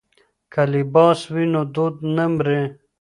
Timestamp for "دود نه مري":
1.75-2.61